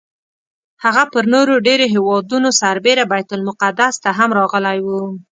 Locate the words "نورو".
1.33-1.53